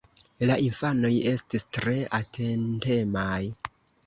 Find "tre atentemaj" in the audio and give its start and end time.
1.77-3.39